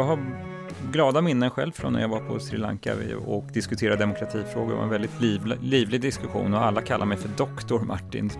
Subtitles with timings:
[0.00, 0.18] Jag har
[0.92, 2.94] glada minnen själv från när jag var på Sri Lanka
[3.26, 4.70] och diskuterade demokratifrågor.
[4.70, 8.30] Det var en väldigt livlig, livlig diskussion och alla kallar mig för doktor Martin.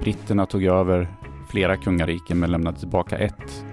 [0.00, 1.08] Britterna tog över
[1.50, 3.64] flera kungariken men lämnade tillbaka ett.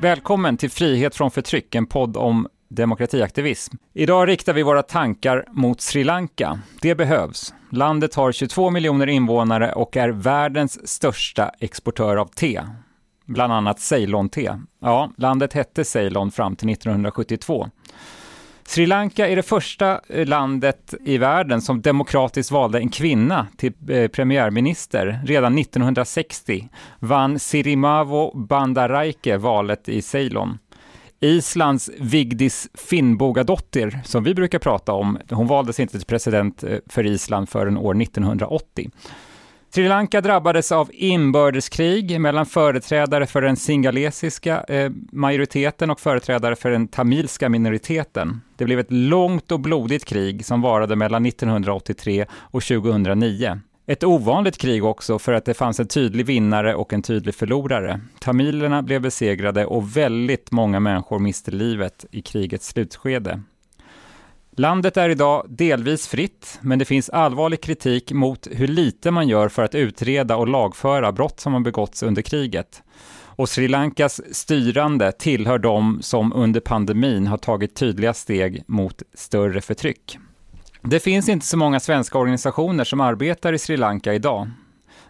[0.00, 3.76] Välkommen till Frihet från förtryck, en podd om demokratiaktivism.
[3.94, 6.60] Idag riktar vi våra tankar mot Sri Lanka.
[6.80, 7.54] Det behövs.
[7.70, 12.60] Landet har 22 miljoner invånare och är världens största exportör av te.
[13.32, 14.58] Bland annat Ceylon-te.
[14.80, 17.68] Ja, landet hette Ceylon fram till 1972.
[18.64, 23.72] Sri Lanka är det första eh, landet i världen som demokratiskt valde en kvinna till
[23.88, 25.20] eh, premiärminister.
[25.24, 26.68] Redan 1960
[26.98, 30.58] vann Sirimavo Bandaraike valet i Ceylon.
[31.20, 37.06] Islands Vigdis Finnbogadottir, som vi brukar prata om, hon valdes inte till president eh, för
[37.06, 38.90] Island förrän år 1980.
[39.74, 46.70] Sri Lanka drabbades av inbördeskrig mellan företrädare för den singalesiska eh, majoriteten och företrädare för
[46.70, 48.40] den tamilska minoriteten.
[48.56, 53.60] Det blev ett långt och blodigt krig som varade mellan 1983 och 2009.
[53.86, 58.00] Ett ovanligt krig också för att det fanns en tydlig vinnare och en tydlig förlorare.
[58.18, 63.40] Tamilerna blev besegrade och väldigt många människor miste livet i krigets slutskede.
[64.56, 69.48] Landet är idag delvis fritt, men det finns allvarlig kritik mot hur lite man gör
[69.48, 72.82] för att utreda och lagföra brott som har begåtts under kriget.
[73.26, 79.60] Och Sri Lankas styrande tillhör de som under pandemin har tagit tydliga steg mot större
[79.60, 80.18] förtryck.
[80.82, 84.50] Det finns inte så många svenska organisationer som arbetar i Sri Lanka idag.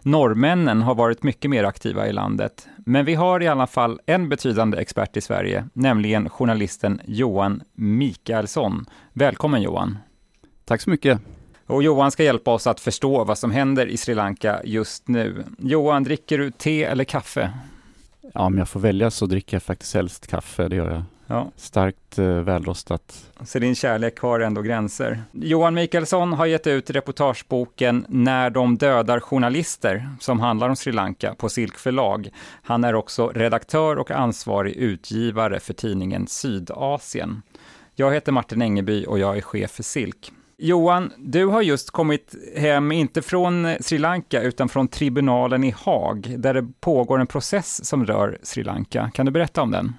[0.05, 2.67] Norrmännen har varit mycket mer aktiva i landet.
[2.77, 8.85] Men vi har i alla fall en betydande expert i Sverige, nämligen journalisten Johan Mikaelsson.
[9.13, 9.97] Välkommen Johan!
[10.65, 11.19] Tack så mycket!
[11.67, 15.43] Och Johan ska hjälpa oss att förstå vad som händer i Sri Lanka just nu.
[15.57, 17.51] Johan, dricker du te eller kaffe?
[18.33, 21.03] Ja, om jag får välja så dricker jag faktiskt helst kaffe, det gör jag.
[21.27, 21.51] Ja.
[21.55, 23.31] Starkt eh, välrostat.
[23.45, 25.23] Så din kärlek har ändå gränser.
[25.31, 31.35] Johan Mikaelsson har gett ut reportageboken När de dödar journalister, som handlar om Sri Lanka,
[31.35, 32.29] på Silk förlag.
[32.63, 37.41] Han är också redaktör och ansvarig utgivare för tidningen Sydasien.
[37.95, 40.31] Jag heter Martin Engeby och jag är chef för Silk.
[40.57, 46.35] Johan, du har just kommit hem, inte från Sri Lanka, utan från tribunalen i Haag,
[46.37, 49.11] där det pågår en process som rör Sri Lanka.
[49.13, 49.93] Kan du berätta om den?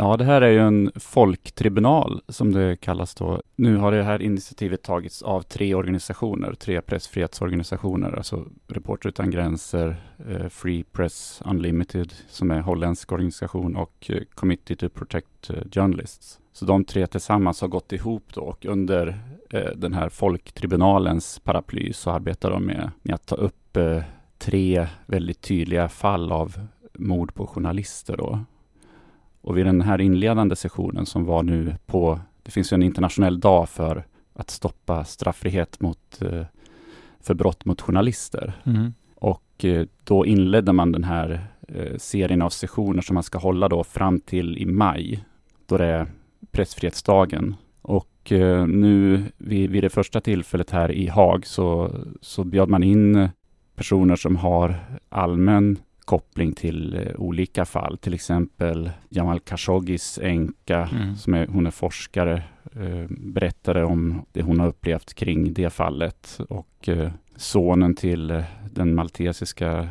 [0.00, 3.42] Ja, det här är ju en folktribunal som det kallas då.
[3.56, 9.96] Nu har det här initiativet tagits av tre organisationer, tre pressfrihetsorganisationer, alltså Reporter utan gränser,
[10.28, 16.38] eh, Free Press Unlimited som är holländsk organisation och eh, Committee to Protect eh, Journalists.
[16.52, 21.92] Så de tre tillsammans har gått ihop då och under eh, den här folktribunalens paraply
[21.92, 24.02] så arbetar de med, med att ta upp eh,
[24.38, 28.44] tre väldigt tydliga fall av mord på journalister då.
[29.42, 33.40] Och vid den här inledande sessionen som var nu på, det finns ju en internationell
[33.40, 36.44] dag för att stoppa straffrihet mot, eh,
[37.20, 38.52] för brott mot journalister.
[38.64, 38.94] Mm.
[39.14, 43.68] Och eh, då inledde man den här eh, serien av sessioner som man ska hålla
[43.68, 45.24] då fram till i maj,
[45.66, 46.06] då det är
[46.50, 47.54] pressfrihetsdagen.
[47.82, 48.06] Och
[48.66, 51.90] nu vid, vid det första tillfället här i Haag så,
[52.20, 53.28] så bjöd man in
[53.74, 54.76] personer som har
[55.08, 55.78] allmän
[56.10, 57.98] koppling till eh, olika fall.
[57.98, 61.16] Till exempel Jamal Khashoggis änka, mm.
[61.16, 66.40] som är, hon är forskare, eh, berättade om det hon har upplevt kring det fallet.
[66.48, 69.88] Och eh, sonen till den maltesiska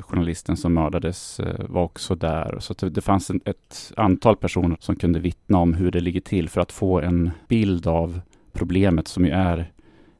[0.00, 2.56] journalisten som mördades var också där.
[2.58, 6.60] Så det, fanns ett antal personer som kunde vittna om hur det ligger till för
[6.60, 8.20] att få en bild av
[8.52, 9.70] problemet som ju är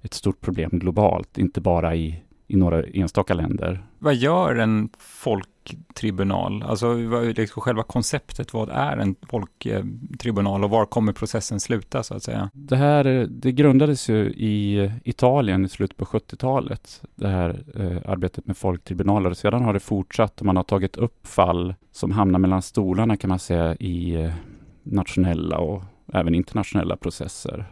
[0.02, 3.82] ett stort problem globalt, inte bara i i några enstaka länder.
[3.98, 6.62] Vad gör en folktribunal?
[6.62, 6.94] Alltså
[7.36, 12.50] liksom själva konceptet, vad är en folktribunal och var kommer processen sluta så att säga?
[12.52, 18.46] Det här det grundades ju i Italien i slutet på 70-talet, det här eh, arbetet
[18.46, 19.34] med folktribunaler.
[19.34, 23.28] Sedan har det fortsatt och man har tagit upp fall som hamnar mellan stolarna kan
[23.28, 24.32] man säga i eh,
[24.82, 25.82] nationella och
[26.12, 27.66] även internationella processer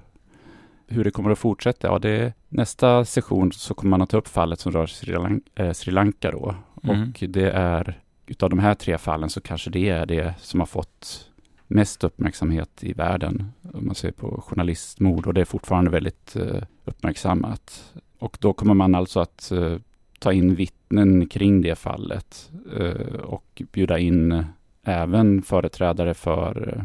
[0.90, 1.88] hur det kommer att fortsätta?
[1.88, 5.50] Ja, det nästa session så kommer man att ta upp fallet som rör Sri, Lanka,
[5.54, 6.54] eh, Sri Lanka då.
[6.82, 7.00] Mm.
[7.00, 10.66] Och det är, utav de här tre fallen så kanske det är det som har
[10.66, 11.31] fått
[11.66, 13.52] mest uppmärksamhet i världen.
[13.75, 17.93] Om man ser på journalistmord och det är fortfarande väldigt eh, uppmärksammat.
[18.19, 19.76] Och då kommer man alltså att eh,
[20.19, 24.44] ta in vittnen kring det fallet eh, och bjuda in
[24.82, 26.82] även företrädare för eh,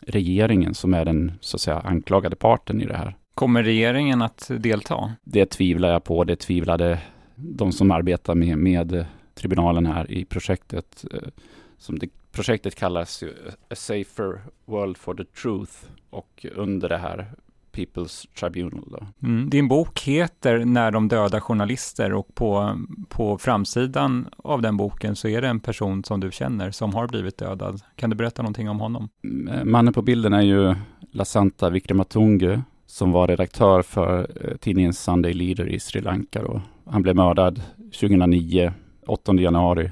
[0.00, 3.16] regeringen som är den så att säga anklagade parten i det här.
[3.38, 5.12] Kommer regeringen att delta?
[5.24, 6.24] Det tvivlar jag på.
[6.24, 6.98] Det tvivlade
[7.36, 11.04] de som arbetar med, med tribunalen här i projektet.
[11.76, 13.34] Som det, projektet kallas ju
[13.70, 15.72] A Safer World for the Truth
[16.10, 17.26] och under det här
[17.72, 18.84] People's Tribunal.
[18.90, 19.26] Då.
[19.26, 19.50] Mm.
[19.50, 25.28] Din bok heter När de dödar journalister och på, på framsidan av den boken så
[25.28, 27.80] är det en person som du känner som har blivit dödad.
[27.96, 29.08] Kan du berätta någonting om honom?
[29.24, 30.74] Mm, mannen på bilden är ju
[31.10, 32.60] Lasanta Vikramatungu
[32.98, 36.42] som var redaktör för eh, tidningen Sunday Leader i Sri Lanka.
[36.42, 36.60] Då.
[36.84, 38.72] Han blev mördad 2009,
[39.06, 39.90] 8 januari.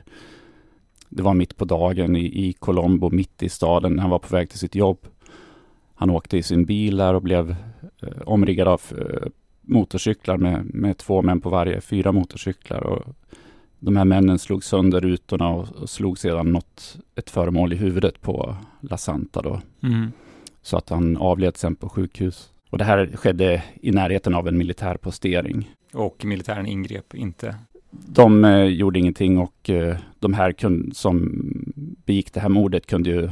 [1.09, 3.99] Det var mitt på dagen i, i Colombo, mitt i staden.
[3.99, 4.99] Han var på väg till sitt jobb.
[5.95, 7.51] Han åkte i sin bil där och blev
[8.03, 9.29] eh, omriggad av eh,
[9.61, 12.81] motorcyklar med, med två män på varje, fyra motorcyklar.
[12.81, 13.03] Och
[13.79, 18.21] de här männen slog sönder rutorna och, och slog sedan något, ett föremål i huvudet
[18.21, 19.61] på La Santa då.
[19.83, 20.13] Mm.
[20.63, 22.53] Så att han avled sen på sjukhus.
[22.71, 25.71] Och det här skedde i närheten av en militärpostering.
[25.93, 27.57] Och militären ingrep inte?
[27.91, 31.43] De eh, gjorde ingenting och eh, de här kun, som
[32.05, 33.29] begick det här mordet kunde ju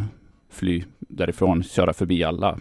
[0.51, 2.59] fly därifrån, köra förbi alla,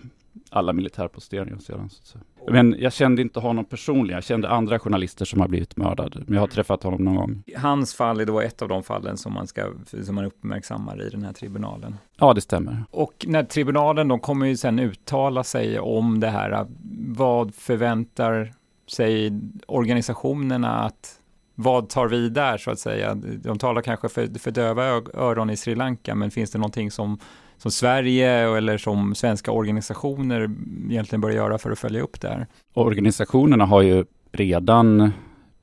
[0.54, 1.90] alla militärposteringar sedan.
[1.90, 2.18] Så
[2.50, 4.16] Men jag kände inte honom personligen.
[4.16, 6.24] Jag kände andra journalister som har blivit mördade.
[6.26, 7.44] Men jag har träffat honom någon gång.
[7.58, 9.72] Hans fall är då ett av de fallen som man, ska,
[10.04, 11.96] som man uppmärksammar i den här tribunalen.
[12.18, 12.84] Ja, det stämmer.
[12.92, 16.68] Och när tribunalen, de kommer ju sen uttala sig om det här.
[17.08, 18.54] Vad förväntar
[18.88, 21.20] sig organisationerna att
[21.56, 23.16] vad tar vi där så att säga?
[23.16, 24.84] De talar kanske för, för döva
[25.14, 27.20] öron i Sri Lanka, men finns det någonting som
[27.64, 30.50] som Sverige eller som svenska organisationer
[30.90, 32.48] egentligen bör göra för att följa upp det här?
[32.74, 35.12] Organisationerna har ju redan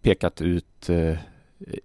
[0.03, 1.19] pekat ut eh,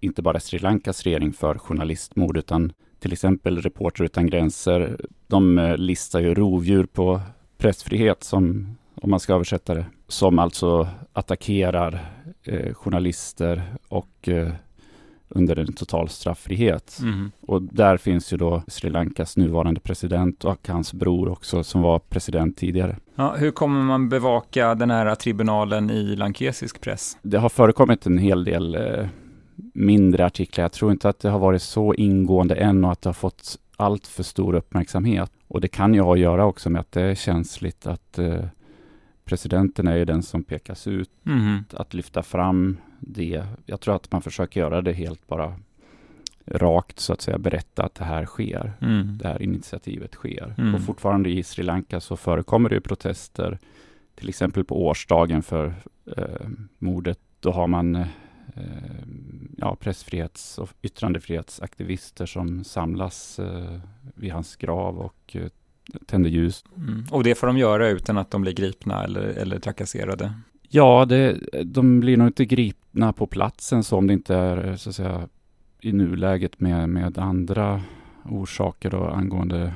[0.00, 5.00] inte bara Sri Lankas regering för journalistmord utan till exempel Reporter utan gränser.
[5.26, 7.20] De eh, listar ju rovdjur på
[7.58, 12.12] pressfrihet som, om man ska översätta det, som alltså attackerar
[12.44, 14.52] eh, journalister och eh,
[15.28, 16.98] under en total straffrihet.
[17.02, 17.30] Mm.
[17.40, 21.98] Och där finns ju då Sri Lankas nuvarande president och hans bror också som var
[21.98, 22.96] president tidigare.
[23.14, 27.18] Ja, hur kommer man bevaka den här tribunalen i lankesisk press?
[27.22, 29.06] Det har förekommit en hel del eh,
[29.74, 30.64] mindre artiklar.
[30.64, 33.58] Jag tror inte att det har varit så ingående än och att det har fått
[33.76, 35.32] allt för stor uppmärksamhet.
[35.48, 38.44] Och det kan ju ha att göra också med att det är känsligt att eh,
[39.26, 41.10] presidenten är ju den som pekas ut.
[41.26, 41.64] Mm.
[41.72, 43.44] Att lyfta fram det.
[43.66, 45.54] Jag tror att man försöker göra det helt bara
[46.46, 48.72] rakt så att säga berätta att det här sker.
[48.80, 49.18] Mm.
[49.18, 50.54] Det här initiativet sker.
[50.58, 50.74] Mm.
[50.74, 53.58] Och fortfarande i Sri Lanka så förekommer det protester.
[54.14, 55.74] Till exempel på årsdagen för
[56.16, 56.48] eh,
[56.78, 57.18] mordet.
[57.40, 58.06] Då har man eh,
[59.56, 63.80] ja, pressfrihets och yttrandefrihetsaktivister som samlas eh,
[64.14, 65.36] vid hans grav och
[66.06, 66.64] tänder ljus.
[66.76, 67.04] Mm.
[67.10, 70.32] Och det får de göra utan att de blir gripna eller, eller trakasserade?
[70.68, 74.90] Ja, det, de blir nog inte gripna på platsen så om det inte är så
[74.90, 75.28] att säga
[75.80, 77.82] i nuläget med, med andra
[78.24, 79.74] orsaker då, angående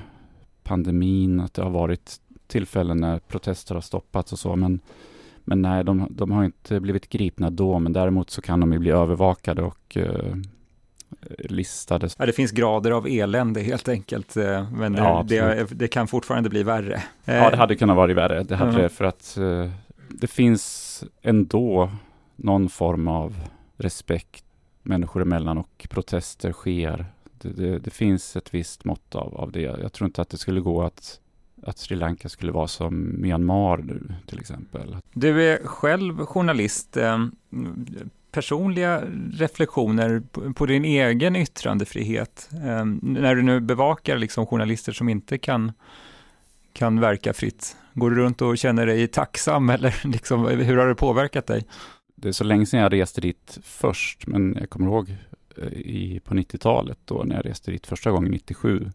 [0.63, 4.57] pandemin, att det har varit tillfällen när protester har stoppats och så.
[4.57, 4.81] Men,
[5.45, 8.79] men nej, de, de har inte blivit gripna då, men däremot så kan de ju
[8.79, 10.35] bli övervakade och eh,
[11.39, 12.09] listade.
[12.19, 16.49] Ja, det finns grader av elände helt enkelt, eh, men ja, det, det, kan fortfarande
[16.49, 17.03] bli värre.
[17.25, 18.43] Ja, det hade kunnat vara värre.
[18.43, 18.91] Det hade mm.
[18.91, 19.71] för att eh,
[20.09, 21.91] det finns ändå
[22.37, 23.35] någon form av
[23.77, 24.45] respekt
[24.83, 27.07] människor emellan och protester sker.
[27.33, 29.61] Det, det, det, finns ett visst mått av, av det.
[29.61, 31.21] Jag tror inte att det skulle gå att,
[31.63, 34.97] att Sri Lanka skulle vara som Myanmar nu till exempel.
[35.13, 36.97] Du är själv journalist.
[38.31, 40.23] Personliga reflektioner
[40.55, 45.73] på, din egen yttrandefrihet eh, när du nu bevakar liksom journalister som inte kan,
[46.73, 47.77] kan verka fritt?
[47.95, 51.65] Går du runt och känner dig tacksam eller liksom, hur har det påverkat dig?
[52.15, 55.17] Det är så länge sedan jag reste dit först, men jag kommer ihåg
[55.57, 58.91] eh, i, på 90-talet då när jag reste dit första gången 97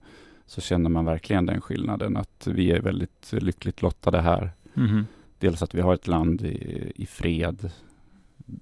[0.48, 4.52] så kände man verkligen den skillnaden att vi är väldigt lyckligt lottade här.
[4.78, 5.06] Mm.
[5.40, 7.72] Dels att vi har ett land i, i fred.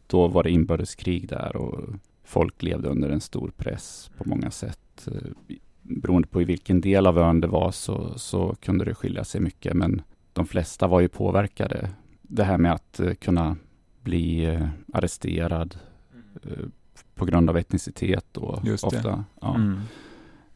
[0.07, 1.79] Då var det inbördeskrig där och
[2.23, 5.07] folk levde under en stor press på många sätt.
[5.07, 9.23] Eh, beroende på i vilken del av ön det var så, så kunde det skilja
[9.23, 9.73] sig mycket.
[9.73, 10.01] Men
[10.33, 11.89] de flesta var ju påverkade.
[12.21, 13.57] Det här med att uh, kunna
[14.01, 15.75] bli uh, arresterad
[17.15, 19.23] på grund av etnicitet då ofta.
[19.41, 19.55] Ja.
[19.55, 19.79] Mm.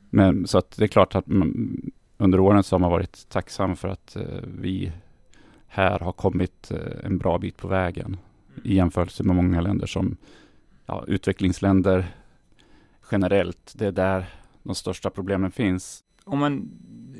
[0.09, 1.81] Men så att det är klart att man,
[2.17, 4.91] under åren så har man varit tacksam för att vi
[5.67, 6.71] här har kommit
[7.03, 8.17] en bra bit på vägen
[8.63, 10.17] i jämförelse med många länder som
[10.85, 12.15] ja, utvecklingsländer
[13.11, 13.73] generellt.
[13.75, 14.25] Det är där
[14.63, 16.03] de största problemen finns.
[16.23, 16.69] Om man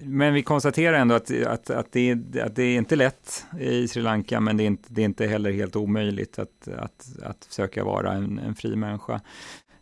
[0.04, 4.02] men vi konstaterar ändå att, att, att, det, att det är inte lätt i Sri
[4.02, 7.84] Lanka, men det är inte, det är inte heller helt omöjligt att, att, att försöka
[7.84, 9.22] vara en, en fri människa.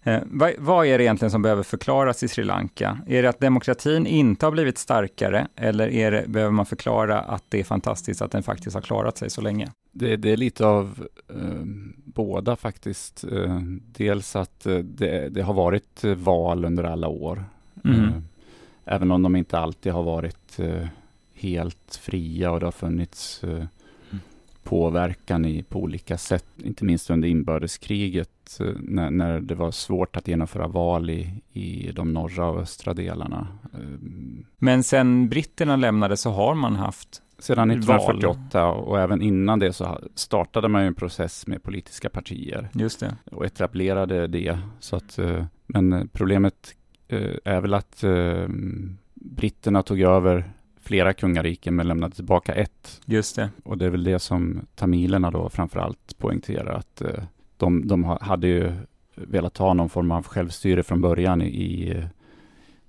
[0.05, 2.97] Eh, vad, vad, är det egentligen som behöver förklaras i Sri Lanka?
[3.07, 7.59] Är det att demokratin inte har blivit starkare eller det, behöver man förklara att det
[7.59, 9.71] är fantastiskt att den faktiskt har klarat sig så länge?
[9.91, 11.65] Det, det är lite av eh,
[12.03, 13.23] båda faktiskt.
[13.23, 17.45] Eh, dels att eh, det, det, har varit val under alla år.
[17.85, 17.99] Mm.
[17.99, 18.11] Eh,
[18.85, 20.87] även om de inte alltid har varit eh,
[21.33, 23.41] helt fria och det har funnits
[24.65, 30.17] påverkan i, på olika sätt, inte minst under inbördeskriget eh, när, när det var svårt
[30.17, 33.47] att genomföra val i, i de norra och östra delarna.
[33.73, 33.79] Eh,
[34.57, 38.83] Men sen britterna lämnade så har man haft sedan 1948 val.
[38.83, 42.69] och även innan det så startade man en process med politiska partier.
[42.73, 43.15] Just det.
[43.31, 44.59] Och etablerade det.
[44.79, 46.75] Så att, eh, men problemet
[47.43, 48.03] är väl att
[49.13, 50.51] britterna tog över
[50.85, 53.01] flera kungariken men lämnade tillbaka ett.
[53.05, 53.49] Just det.
[53.63, 57.23] Och det är väl det som tamilerna då framförallt poängterar att eh,
[57.57, 58.71] de, de hade ju
[59.15, 62.03] velat ha någon form av självstyre från början i, i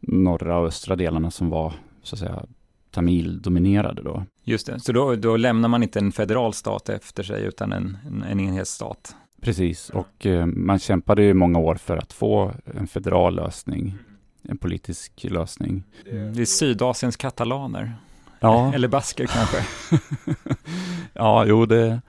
[0.00, 1.73] norra och östra delarna som var
[2.03, 2.43] så att säga
[2.91, 4.25] tamildominerade då.
[4.45, 7.99] Just det, så då, då lämnar man inte en federal stat efter sig utan en,
[8.07, 9.17] en, en enhetsstat.
[9.41, 13.95] Precis, och eh, man kämpade ju många år för att få en federal lösning
[14.49, 15.85] en politisk lösning.
[16.05, 17.95] Det är Sydasiens katalaner.
[18.41, 18.73] Ja.
[18.75, 19.65] Eller basker kanske.
[21.12, 22.00] ja, jo, det,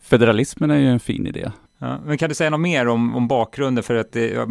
[0.00, 1.50] federalismen är ju en fin idé.
[1.78, 4.46] Ja, men kan du säga något mer om, om bakgrunden för att det,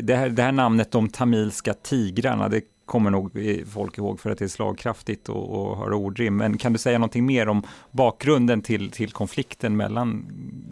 [0.00, 3.30] det, här, det här namnet de tamilska tigrarna, det kommer nog
[3.72, 6.36] folk ihåg för att det är slagkraftigt och, och har ordrim.
[6.36, 10.26] Men kan du säga någonting mer om bakgrunden till, till konflikten mellan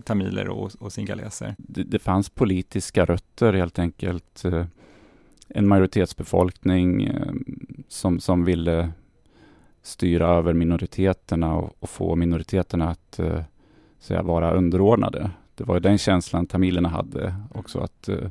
[0.05, 1.55] tamiler och, och singaleser?
[1.59, 4.45] Det, det fanns politiska rötter helt enkelt.
[5.49, 7.33] En majoritetsbefolkning eh,
[7.89, 8.93] som, som ville
[9.83, 13.43] styra över minoriteterna och, och få minoriteterna att eh,
[13.99, 15.31] så säga, vara underordnade.
[15.55, 18.29] Det var ju den känslan tamilerna hade också, att eh,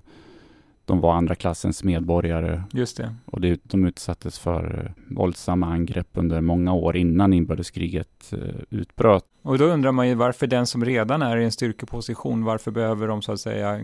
[0.87, 2.63] de var andra klassens medborgare.
[2.73, 3.15] Just det.
[3.25, 8.39] Och det, de utsattes för eh, våldsamma angrepp under många år innan inbördeskriget eh,
[8.69, 9.23] utbröt.
[9.41, 13.07] Och då undrar man ju varför den som redan är i en styrkeposition, varför behöver
[13.07, 13.79] de så att säga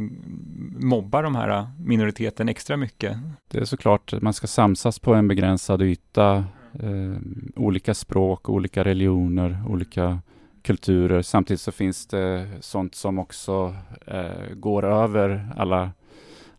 [0.80, 3.18] mobba de här minoriteten extra mycket?
[3.48, 6.36] Det är såklart, man ska samsas på en begränsad yta,
[6.74, 7.18] eh,
[7.56, 10.20] olika språk, olika religioner, olika
[10.62, 11.22] kulturer.
[11.22, 13.76] Samtidigt så finns det sånt som också
[14.08, 15.92] eh, går över alla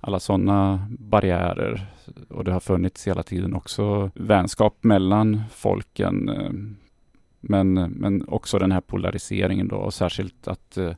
[0.07, 1.87] alla sådana barriärer.
[2.29, 6.29] Och det har funnits hela tiden också vänskap mellan folken.
[6.29, 6.51] Eh,
[7.41, 10.93] men, men också den här polariseringen då och särskilt att eh,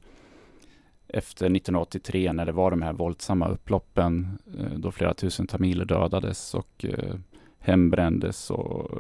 [1.09, 6.55] efter 1983 när det var de här våldsamma upploppen eh, då flera tusen tamiler dödades
[6.55, 6.85] och
[7.59, 8.91] hembrändes och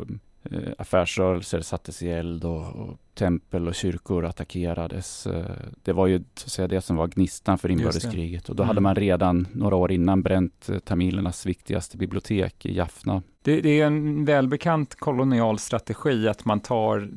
[0.78, 5.26] affärsrörelser sattes i eld och, och, tempel och kyrkor attackerades.
[5.26, 5.44] Eh,
[5.82, 8.48] det var ju så att säga, det som var gnistan för inbördeskriget.
[8.48, 8.68] Och då mm.
[8.68, 13.22] hade man redan några år innan bränt eh, tamilernas viktigaste bibliotek i Jaffna.
[13.46, 17.10] Det, det, är en välbekant kolonial strategi att man tar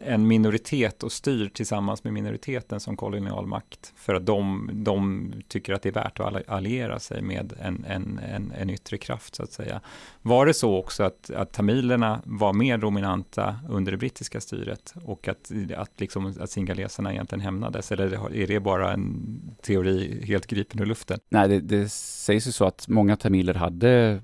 [0.00, 3.92] en minoritet och styr tillsammans med minoriteten som kolonial makt.
[3.96, 8.18] För att de, de tycker att det är värt att alliera sig med en, en,
[8.18, 9.80] en, en yttre kraft så att säga.
[10.22, 14.94] Var det så också att, att tamilerna var mer dominanta under det brittiska styret
[15.26, 17.92] och att, att, liksom, att singaleserna egentligen hämnades?
[17.92, 21.20] Eller är det bara en teori helt gripen ur luften?
[21.28, 24.22] Nej, det, det sägs ju så att många tamiler hade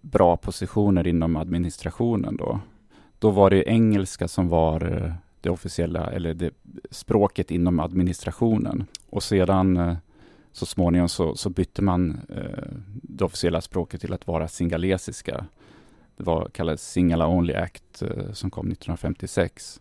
[0.00, 2.60] bra positioner inom administrationen då.
[3.18, 6.50] Då var det engelska som var eh, det officiella, eller det
[6.90, 8.86] språket inom administrationen.
[9.10, 9.96] Och sedan eh,
[10.52, 15.46] så småningom så, så bytte man eh, det officiella språket till att vara singalesiska.
[16.16, 19.80] Det var kallades Singala Only Act eh, som kom 1956.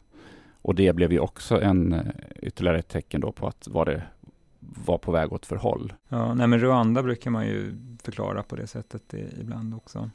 [0.69, 1.99] Och det blev ju också en eh,
[2.41, 4.03] ytterligare ett tecken då på att var det
[4.59, 5.93] var på väg åt för håll.
[6.09, 10.09] Ja, nej men Rwanda brukar man ju förklara på det sättet ibland också.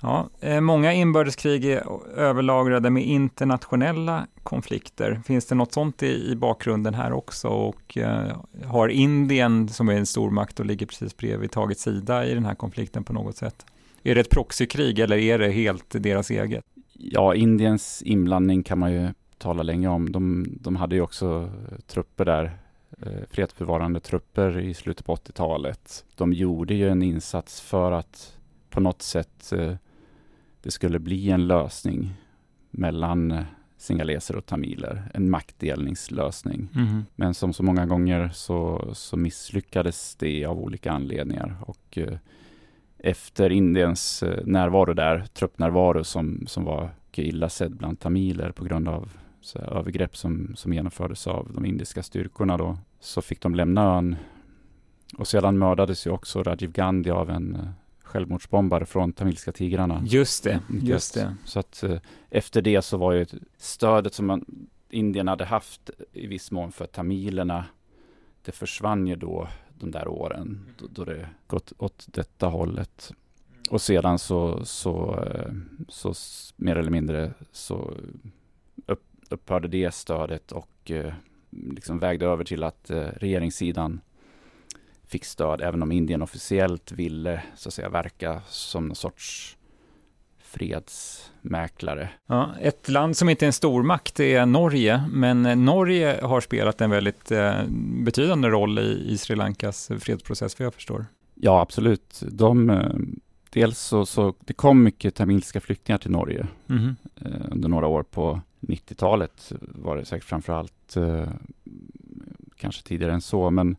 [0.00, 1.84] Ja, eh, många inbördeskrig är
[2.16, 5.20] överlagrade med internationella konflikter.
[5.24, 7.48] Finns det något sånt i, i bakgrunden här också?
[7.48, 12.34] Och eh, har Indien, som är en stormakt och ligger precis bredvid, tagit sida i
[12.34, 13.66] den här konflikten på något sätt?
[14.02, 16.64] Är det ett proxykrig eller är det helt deras eget?
[16.92, 19.08] Ja, Indiens inblandning kan man ju
[19.40, 20.12] tala länge om.
[20.12, 21.50] De, de hade ju också
[21.86, 22.58] trupper där
[22.98, 26.04] eh, fredsbevarande trupper i slutet på 80-talet.
[26.14, 28.38] De gjorde ju en insats för att
[28.70, 29.74] på något sätt eh,
[30.62, 32.14] det skulle bli en lösning
[32.70, 33.44] mellan eh,
[33.76, 36.68] singaleser och tamiler, en maktdelningslösning.
[36.74, 37.04] Mm.
[37.16, 42.18] Men som så många gånger så, så misslyckades det av olika anledningar och eh,
[42.98, 48.88] efter Indiens eh, närvaro där, truppnärvaro som, som var illa sedd bland tamiler på grund
[48.88, 53.54] av så här, övergrepp som, som genomfördes av de indiska styrkorna då, så fick de
[53.54, 54.16] lämna ön.
[55.18, 57.68] Och sedan mördades ju också Rajiv Gandhi av en eh,
[58.02, 60.02] självmordsbombare från Tamilska tigrarna.
[60.06, 61.36] Just det, just det.
[61.44, 61.98] Så att eh,
[62.30, 64.44] efter det så var ju stödet som man,
[64.90, 67.64] Indien hade haft i viss mån för tamilerna,
[68.44, 73.12] det försvann ju då de där åren då, då det gått åt detta hållet.
[73.70, 75.52] Och sedan så, så, eh,
[75.88, 77.94] så, så mer eller mindre så
[79.32, 81.12] upphörde det stödet och eh,
[81.50, 84.00] liksom vägde över till att eh, regeringssidan
[85.06, 89.56] fick stöd, även om Indien officiellt ville så att säga verka som någon sorts
[90.38, 92.08] fredsmäklare.
[92.26, 96.90] Ja, ett land som inte är en stormakt är Norge, men Norge har spelat en
[96.90, 97.62] väldigt eh,
[98.04, 101.06] betydande roll i, i Sri Lankas fredsprocess, för jag förstår.
[101.34, 102.22] Ja, absolut.
[102.30, 102.90] De, eh,
[103.50, 106.96] dels så, så det kom mycket tamilska flyktingar till Norge mm.
[107.16, 111.28] eh, under några år på 90-talet var det säkert framför allt, eh,
[112.56, 113.76] kanske tidigare än så, men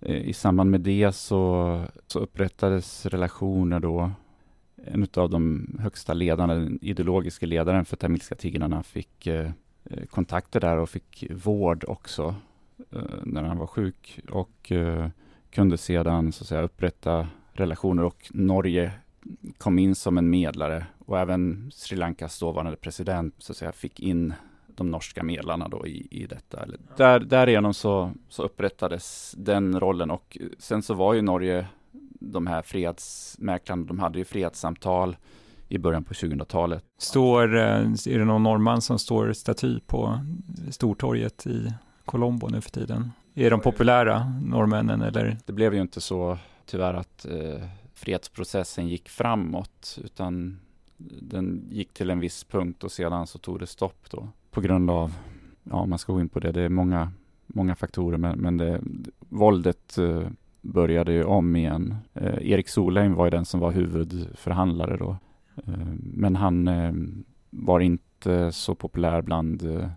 [0.00, 4.10] eh, i samband med det så, så upprättades relationer då
[4.84, 9.50] en av de högsta ledarna, den ideologiska ledaren för tamilska tigrarna fick eh,
[10.10, 12.34] kontakter där och fick vård också
[12.90, 15.08] eh, när han var sjuk och eh,
[15.50, 18.92] kunde sedan så att säga upprätta relationer och Norge
[19.58, 24.00] kom in som en medlare och även Sri Lankas dåvarande president så att säga fick
[24.00, 24.34] in
[24.66, 26.66] de norska medlarna då i, i detta.
[26.96, 31.66] Där, därigenom så, så upprättades den rollen och sen så var ju Norge
[32.20, 35.16] de här fredsmäklarna, de hade ju fredssamtal
[35.68, 36.84] i början på 2000-talet.
[36.98, 40.20] Står, eh, är det någon norrman som står staty på
[40.70, 41.72] Stortorget i
[42.04, 43.10] Colombo nu för tiden?
[43.34, 45.36] Är de populära, norrmännen, eller?
[45.46, 50.60] Det blev ju inte så, tyvärr, att eh, fredsprocessen gick framåt, utan
[51.20, 54.90] den gick till en viss punkt och sedan så tog det stopp då på grund
[54.90, 55.14] av,
[55.62, 57.12] ja man ska gå in på det, det är många,
[57.46, 58.80] många faktorer, men, men det,
[59.18, 60.28] våldet eh,
[60.60, 61.96] började ju om igen.
[62.14, 65.16] Eh, Erik Solheim var ju den som var huvudförhandlare då.
[65.66, 66.92] Eh, men han eh,
[67.50, 69.88] var inte så populär bland eh,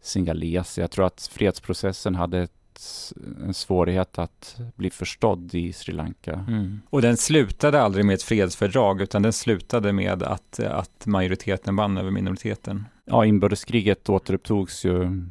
[0.00, 0.82] singaleser.
[0.82, 3.12] Jag tror att fredsprocessen hade ett,
[3.44, 6.44] en svårighet att bli förstådd i Sri Lanka.
[6.48, 6.80] Mm.
[6.90, 11.98] Och den slutade aldrig med ett fredsfördrag, utan den slutade med att, att majoriteten vann
[11.98, 12.84] över minoriteten.
[13.04, 15.22] Ja, inbördeskriget återupptogs ju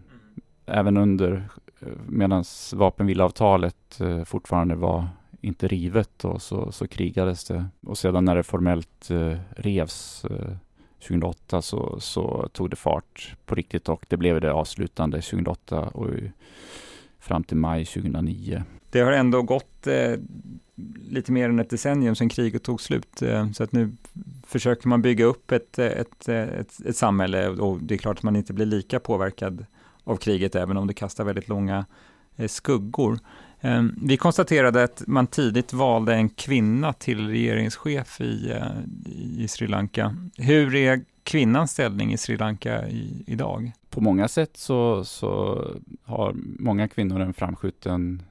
[0.65, 1.49] även under
[2.07, 5.07] medan vapenvilavtalet eh, fortfarande var
[5.41, 7.65] inte rivet och så, så krigades det.
[7.81, 10.55] Och sedan när det formellt eh, revs eh,
[11.01, 16.09] 2008 så, så tog det fart på riktigt och det blev det avslutande 2008 och
[17.27, 18.63] fram till maj 2009.
[18.91, 20.13] Det har ändå gått eh,
[21.09, 23.91] lite mer än ett decennium sedan kriget tog slut, eh, så att nu
[24.47, 28.17] försöker man bygga upp ett, eh, ett, eh, ett, ett samhälle och det är klart
[28.17, 29.65] att man inte blir lika påverkad
[30.03, 31.85] av kriget, även om det kastar väldigt långa
[32.35, 33.19] eh, skuggor.
[33.61, 39.67] Ehm, vi konstaterade att man tidigt valde en kvinna till regeringschef i, eh, i Sri
[39.67, 40.15] Lanka.
[40.37, 43.71] Hur är kvinnans ställning i Sri Lanka i, idag?
[43.97, 45.63] På många sätt så, så
[46.03, 48.23] har många kvinnor en framskjuten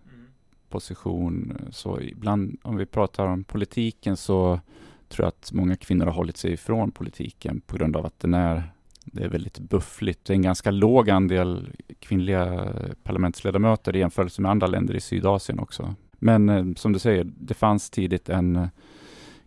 [0.68, 1.58] position.
[1.70, 4.60] Så ibland om vi pratar om politiken så
[5.08, 8.34] tror jag att många kvinnor har hållit sig ifrån politiken på grund av att den
[8.34, 8.62] är
[9.04, 10.24] det är väldigt buffligt.
[10.24, 11.68] Det är en ganska låg andel
[12.00, 15.94] kvinnliga parlamentsledamöter i jämförelse med andra länder i Sydasien också.
[16.12, 18.68] Men eh, som du säger, det fanns tidigt en eh,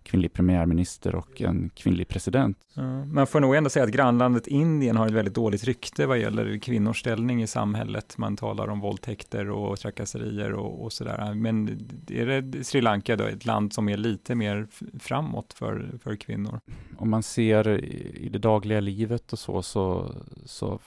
[0.04, 2.58] kvinnlig premiärminister och en kvinnlig president.
[2.74, 6.20] Ja, man får nog ändå säga att grannlandet Indien har ett väldigt dåligt rykte vad
[6.20, 8.18] gäller kvinnors ställning i samhället.
[8.18, 11.34] Man talar om våldtäkter och trakasserier och, och sådär.
[11.34, 11.70] Men
[12.10, 14.68] är det Sri Lanka då, ett land som är lite mer
[15.00, 16.60] framåt för, för kvinnor?
[16.98, 17.68] Om man ser
[18.16, 20.80] i det dagliga livet och så, så, så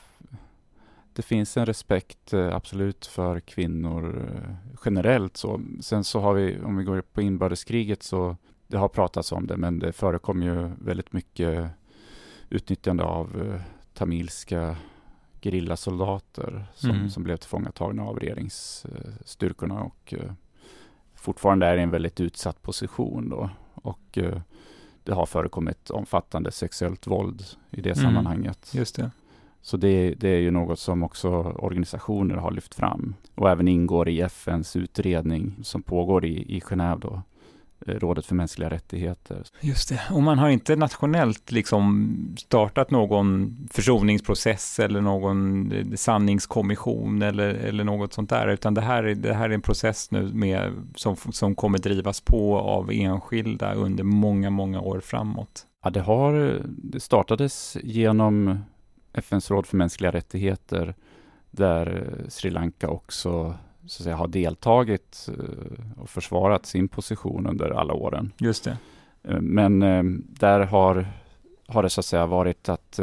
[1.12, 5.36] det finns en respekt eh, absolut för kvinnor eh, generellt.
[5.36, 5.60] Så.
[5.80, 8.36] Sen så har vi, om vi går på inbördeskriget så
[8.72, 11.70] det har pratats om det, men det förekom ju väldigt mycket
[12.48, 13.60] utnyttjande av eh,
[13.94, 14.76] tamilska
[15.42, 17.10] gerillasoldater som, mm.
[17.10, 20.32] som blev tillfångatagna av regeringsstyrkorna och eh,
[21.14, 23.50] fortfarande är i en väldigt utsatt position då.
[23.74, 24.40] Och eh,
[25.04, 28.04] det har förekommit omfattande sexuellt våld i det mm.
[28.04, 28.70] sammanhanget.
[28.74, 29.10] Just det.
[29.60, 34.08] Så det, det, är ju något som också organisationer har lyft fram och även ingår
[34.08, 37.22] i FNs utredning som pågår i, i Genève då,
[37.86, 39.42] rådet för mänskliga rättigheter.
[39.60, 47.22] Just det, och man har inte nationellt liksom startat någon försoningsprocess eller någon eh, sanningskommission
[47.22, 50.30] eller, eller något sånt där, utan det här, är, det här är en process nu
[50.32, 55.66] med, som, som kommer drivas på av enskilda under många, många år framåt.
[55.84, 58.58] Ja, det, har, det startades genom
[59.12, 60.94] FNs råd för mänskliga rättigheter
[61.50, 63.54] där Sri Lanka också
[63.86, 68.32] så att säga, har deltagit eh, och försvarat sin position under alla åren.
[68.38, 68.76] Just det.
[69.22, 71.06] Eh, men eh, där har,
[71.66, 73.00] har det så att säga varit att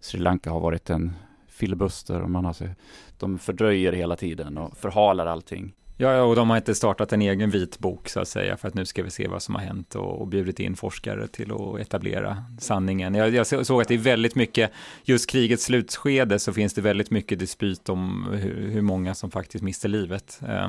[0.00, 1.12] Sri Lanka har varit en
[1.48, 2.74] filibuster och man har,
[3.18, 5.72] de fördröjer hela tiden och förhalar allting.
[6.00, 8.74] Ja, ja, och de har inte startat en egen vitbok så att säga för att
[8.74, 11.80] nu ska vi se vad som har hänt och, och bjudit in forskare till att
[11.80, 13.14] etablera sanningen.
[13.14, 14.70] Jag, jag såg att det är väldigt mycket,
[15.04, 19.64] just krigets slutskede så finns det väldigt mycket dispyt om hur, hur många som faktiskt
[19.64, 20.40] mister livet.
[20.48, 20.68] Eh,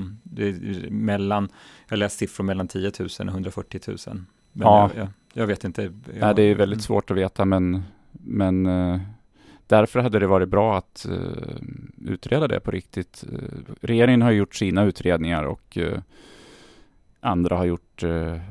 [0.89, 1.49] mellan,
[1.87, 3.97] jag läste siffror mellan 10 000 och 140 000.
[4.05, 4.89] Men ja.
[4.95, 5.81] jag, jag, jag vet inte.
[5.81, 6.81] Jag, Nej, det är väldigt mm.
[6.81, 8.99] svårt att veta men, men eh,
[9.71, 13.23] Därför hade det varit bra att uh, utreda det på riktigt.
[13.33, 13.39] Uh,
[13.81, 15.99] regeringen har gjort sina utredningar och uh,
[17.19, 18.03] andra har gjort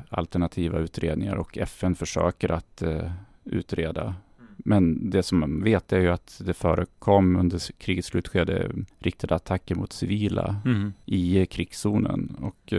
[0.09, 2.83] alternativa utredningar och FN försöker att
[3.43, 4.15] utreda.
[4.57, 9.75] Men det som man vet är ju att det förekom under krigets slutskede riktade attacker
[9.75, 10.93] mot civila mm.
[11.05, 12.35] i krigszonen.
[12.41, 12.73] Och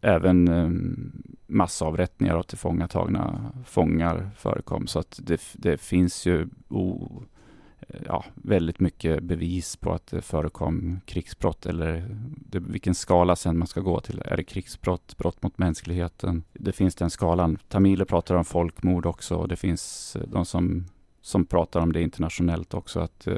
[0.00, 4.86] även ehm, massavrättningar av tillfångatagna fångar förekom.
[4.86, 7.22] Så att det, det finns ju oh,
[8.06, 13.66] ja, väldigt mycket bevis på att det förekom krigsbrott eller det, vilken skala sen man
[13.66, 14.22] ska gå till.
[14.24, 16.44] Är det krigsbrott, brott mot mänskligheten?
[16.52, 17.58] Det finns den skalan.
[17.68, 20.84] Tamiler pratar om folkmord också och det finns de som
[21.28, 23.00] som pratar om det internationellt också.
[23.00, 23.36] Att, eh,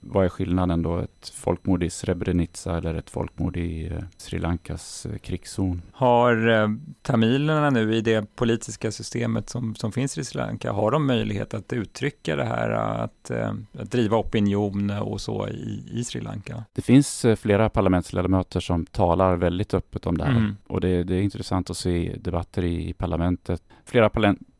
[0.00, 0.98] vad är skillnaden då?
[0.98, 5.82] Ett folkmord i Srebrenica eller ett folkmord i eh, Sri Lankas eh, krigszon?
[5.92, 6.68] Har eh,
[7.02, 11.54] tamilerna nu i det politiska systemet som, som finns i Sri Lanka, har de möjlighet
[11.54, 16.64] att uttrycka det här, att, eh, att driva opinion och så i, i Sri Lanka?
[16.72, 20.56] Det finns eh, flera parlamentsledamöter som talar väldigt öppet om det här mm.
[20.66, 23.62] och det, det, är intressant att se debatter i, i parlamentet.
[23.84, 24.10] Flera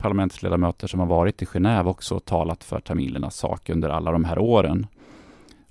[0.05, 4.23] parlamentsledamöter som har varit i Genève också och talat för tamilernas sak under alla de
[4.23, 4.87] här åren.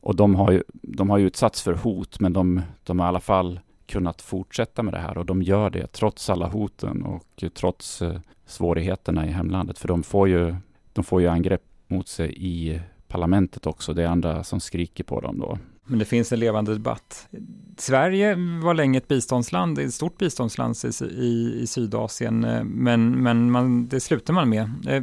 [0.00, 3.08] Och de har ju, de har ju utsatts för hot, men de, de har i
[3.08, 7.44] alla fall kunnat fortsätta med det här och de gör det trots alla hoten och
[7.54, 9.78] trots eh, svårigheterna i hemlandet.
[9.78, 10.56] För de får ju,
[10.92, 13.92] de får ju angrepp mot sig i parlamentet också.
[13.92, 15.58] Det är andra som skriker på dem då.
[15.86, 17.28] Men det finns en levande debatt.
[17.76, 23.50] Sverige var länge ett biståndsland, ett stort biståndsland i, i, i Sydasien, eh, men, men
[23.50, 24.70] man, det slutar man med.
[24.88, 25.02] Eh,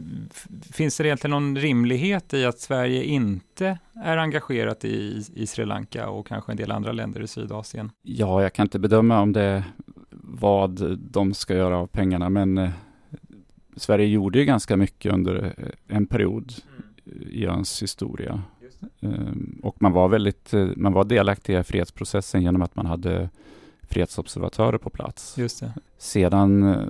[0.74, 6.10] finns det egentligen någon rimlighet i att Sverige inte är engagerat i, i Sri Lanka
[6.10, 7.91] och kanske en del andra länder i Sydasien?
[8.02, 9.63] Ja, jag kan inte bedöma om det
[10.24, 12.70] vad de ska göra av pengarna, men eh,
[13.76, 15.56] Sverige gjorde ju ganska mycket under
[15.88, 16.54] en period
[17.06, 17.28] mm.
[17.30, 18.44] i öns historia.
[19.00, 23.30] Ehm, och man var väldigt, eh, man var delaktig i fredsprocessen genom att man hade
[23.82, 25.38] fredsobservatörer på plats.
[25.98, 26.86] Sedan eh,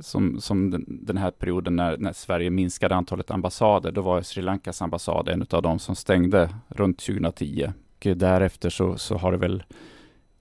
[0.00, 4.42] som, som den, den, här perioden när, när, Sverige minskade antalet ambassader, då var Sri
[4.42, 7.72] Lankas ambassad en av de som stängde runt 2010.
[7.98, 9.62] Och därefter så, så har det väl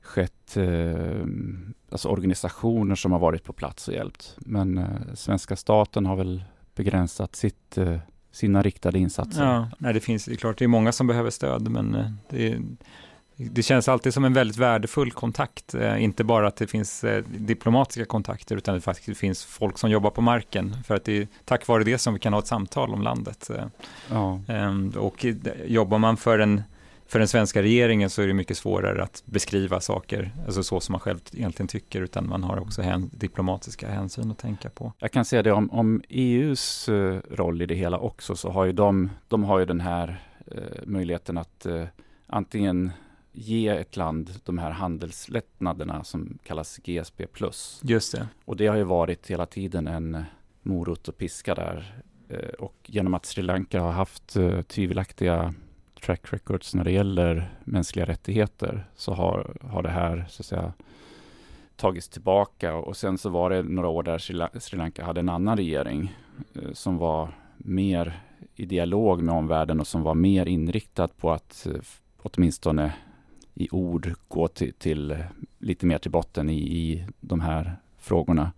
[0.01, 1.25] skett eh,
[1.91, 4.37] alltså organisationer som har varit på plats och hjälpt.
[4.37, 6.43] Men eh, svenska staten har väl
[6.75, 7.97] begränsat sitt eh,
[8.31, 9.45] sina riktade insatser.
[9.45, 12.05] Ja, nej, det finns det är klart, det är många som behöver stöd, men eh,
[12.29, 12.57] det,
[13.35, 15.75] det känns alltid som en väldigt värdefull kontakt.
[15.75, 19.91] Eh, inte bara att det finns eh, diplomatiska kontakter, utan det faktiskt finns folk som
[19.91, 20.75] jobbar på marken.
[20.87, 23.49] För att det är tack vare det som vi kan ha ett samtal om landet.
[24.09, 24.41] Ja.
[24.47, 25.25] Ehm, och
[25.65, 26.63] jobbar man för en
[27.09, 30.93] för den svenska regeringen så är det mycket svårare att beskriva saker, alltså så som
[30.93, 34.93] man själv egentligen tycker, utan man har också hän, diplomatiska hänsyn att tänka på.
[34.99, 38.65] Jag kan säga det om, om EUs uh, roll i det hela också, så har
[38.65, 40.23] ju de, de har ju den här
[40.55, 41.85] uh, möjligheten att uh,
[42.27, 42.91] antingen
[43.31, 47.25] ge ett land de här handelslättnaderna som kallas GSP+.
[47.81, 48.27] Just det.
[48.45, 50.23] Och det har ju varit hela tiden en
[50.61, 52.01] morot och piska där.
[52.59, 55.53] Och genom att Sri Lanka har haft tvivelaktiga
[55.99, 60.73] track records när det gäller mänskliga rättigheter så har, har det här så att säga
[61.75, 64.17] tagits tillbaka och sen så var det några år där
[64.59, 66.15] Sri Lanka hade en annan regering
[66.53, 68.21] eh, som var mer
[68.55, 71.81] i dialog med omvärlden och som var mer inriktad på att eh,
[72.17, 72.93] åtminstone
[73.53, 75.19] i ord gå till, till eh,
[75.59, 78.51] lite mer till botten i, i de här frågorna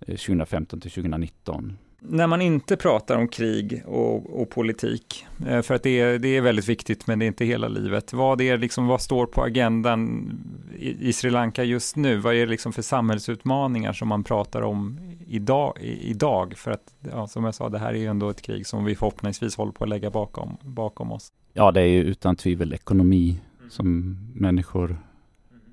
[0.00, 5.74] eh, 2015 till 2019 när man inte pratar om krig och, och politik, eh, för
[5.74, 8.12] att det är, det är väldigt viktigt, men det är inte hela livet.
[8.12, 10.30] Vad, är liksom, vad står på agendan
[10.78, 12.16] i, i Sri Lanka just nu?
[12.16, 15.78] Vad är det liksom för samhällsutmaningar som man pratar om idag?
[15.80, 16.54] idag?
[16.56, 18.94] För att, ja, som jag sa, det här är ju ändå ett krig som vi
[18.94, 21.32] förhoppningsvis håller på att lägga bakom, bakom oss.
[21.52, 23.40] Ja, det är ju utan tvivel ekonomi
[23.70, 24.96] som människor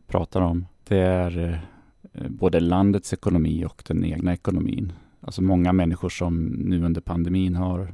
[0.07, 0.65] pratar om.
[0.87, 1.61] Det är
[2.13, 4.93] eh, både landets ekonomi och den egna ekonomin.
[5.25, 7.93] Alltså många människor som nu under pandemin har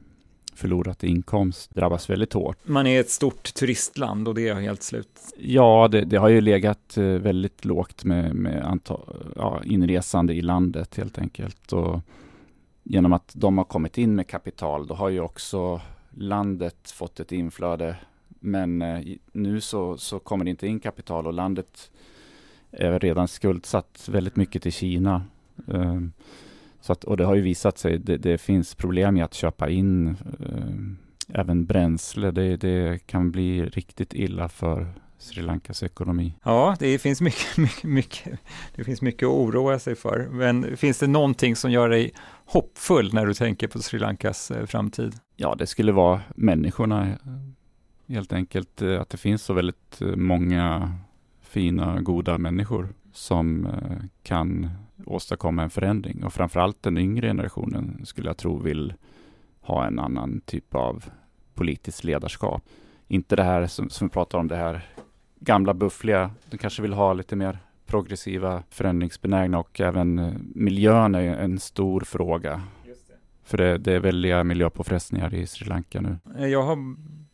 [0.59, 2.57] förlorat inkomst drabbas väldigt hårt.
[2.63, 5.09] Man är ett stort turistland och det är helt slut.
[5.37, 10.41] Ja, det, det har ju legat eh, väldigt lågt med, med antal, ja, inresande i
[10.41, 11.73] landet helt enkelt.
[11.73, 11.99] Och
[12.83, 17.31] genom att de har kommit in med kapital, då har ju också landet fått ett
[17.31, 17.95] inflöde.
[18.27, 18.99] Men eh,
[19.31, 21.91] nu så, så kommer det inte in kapital och landet
[22.71, 25.23] är redan skuldsatt väldigt mycket till Kina.
[26.81, 29.69] Så att, och det har ju visat sig, det, det finns problem med att köpa
[29.69, 30.07] in
[30.39, 32.31] eh, även bränsle.
[32.31, 36.33] Det, det, kan bli riktigt illa för Sri Lankas ekonomi.
[36.43, 38.39] Ja, det finns mycket, mycket, mycket,
[38.75, 40.27] det finns mycket att oroa sig för.
[40.31, 42.11] Men finns det någonting som gör dig
[42.45, 45.15] hoppfull när du tänker på Sri Lankas eh, framtid?
[45.35, 47.17] Ja, det skulle vara människorna
[48.07, 48.81] helt enkelt.
[48.81, 50.93] Eh, att det finns så väldigt eh, många
[51.41, 52.89] fina, goda människor
[53.19, 53.67] som
[54.23, 54.69] kan
[55.05, 56.23] åstadkomma en förändring.
[56.23, 58.93] Och framförallt den yngre generationen skulle jag tro vill
[59.61, 61.05] ha en annan typ av
[61.53, 62.63] politiskt ledarskap.
[63.07, 64.89] Inte det här som, som vi pratar om, det här
[65.39, 66.31] gamla buffliga.
[66.49, 72.01] De kanske vill ha lite mer progressiva, förändringsbenägna och även eh, miljön är en stor
[72.01, 72.61] fråga.
[73.43, 76.17] För det, det är väldiga miljöpåfrestningar i Sri Lanka nu.
[76.47, 76.77] Jag har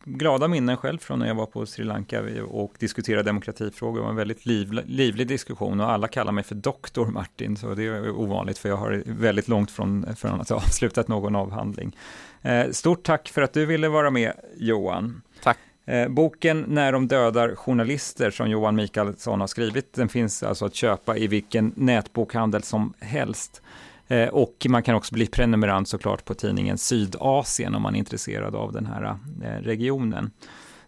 [0.06, 3.96] glada minnen själv från när jag var på Sri Lanka och diskuterade demokratifrågor.
[3.96, 7.74] Det var en väldigt livlig, livlig diskussion och alla kallar mig för doktor Martin, så
[7.74, 11.96] det är ovanligt för jag har väldigt långt från, från att ha avslutat någon avhandling.
[12.42, 15.22] Eh, stort tack för att du ville vara med Johan.
[15.42, 15.58] Tack.
[15.86, 20.74] Eh, boken När de dödar journalister som Johan Mikaelsson har skrivit, den finns alltså att
[20.74, 23.62] köpa i vilken nätbokhandel som helst.
[24.08, 28.54] Eh, och man kan också bli prenumerant såklart på tidningen Sydasien om man är intresserad
[28.54, 30.30] av den här eh, regionen.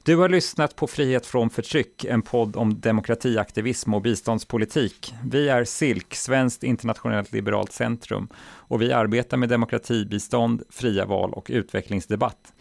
[0.02, 5.14] Du har lyssnat på Frihet från förtryck, en podd om demokratiaktivism och biståndspolitik.
[5.24, 11.46] Vi är SILK, Svenskt internationellt liberalt centrum, och vi arbetar med demokratibistånd, fria val och
[11.50, 12.52] utvecklingsdebatt.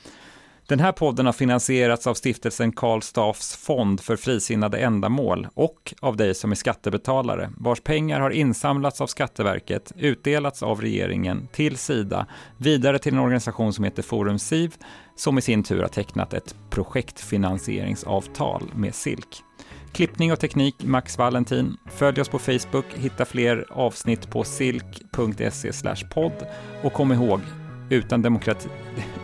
[0.67, 6.17] Den här podden har finansierats av stiftelsen Karl Staffs fond för frisinnade ändamål och av
[6.17, 12.25] dig som är skattebetalare, vars pengar har insamlats av Skatteverket, utdelats av regeringen till Sida,
[12.57, 14.73] vidare till en organisation som heter Forum SIV,
[15.15, 19.43] som i sin tur har tecknat ett projektfinansieringsavtal med SILK.
[19.91, 21.77] Klippning och teknik Max Valentin.
[21.85, 25.71] Följ oss på Facebook, hitta fler avsnitt på silk.se
[26.13, 26.47] podd
[26.83, 27.41] och kom ihåg,
[27.89, 28.69] utan demokrati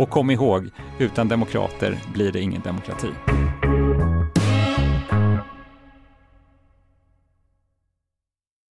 [0.00, 3.08] Och kom ihåg, utan demokrater blir det ingen demokrati.